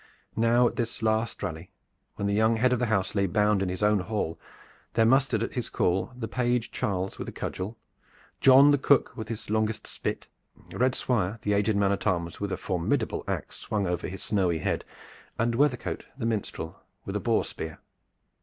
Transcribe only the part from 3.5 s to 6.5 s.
in his own hall, there mustered at his call the